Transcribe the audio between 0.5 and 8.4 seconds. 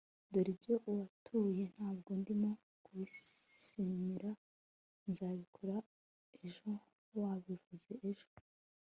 ibyo watuye Ntabwo ndimo kubisinyira Nzabikora ejo Wabivuze ejo